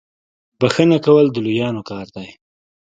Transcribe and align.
بخښنه 0.59 0.97
کول 1.05 1.25
د 1.31 1.37
لویانو 1.45 1.81
کار 1.89 2.07
دی. 2.15 2.29